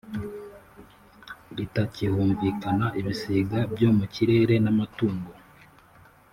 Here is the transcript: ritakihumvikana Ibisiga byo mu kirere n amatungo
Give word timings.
ritakihumvikana 1.57 2.85
Ibisiga 2.99 3.59
byo 3.73 3.89
mu 3.97 4.05
kirere 4.13 4.55
n 4.63 4.67
amatungo 4.73 5.31